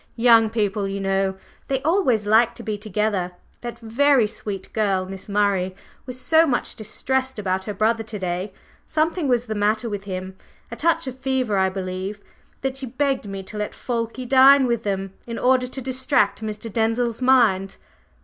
[0.15, 1.35] "Young people, you know!
[1.67, 3.33] They always like to be together!
[3.61, 5.75] That very sweet girl, Miss Murray,
[6.07, 8.51] was so much distressed about her brother to day,
[8.87, 10.35] something was the matter with him
[10.71, 12.19] a touch of fever, I believe,
[12.61, 16.73] that she begged me to let Fulke dine with them in order to distract Mr.
[16.73, 17.77] Denzil's mind.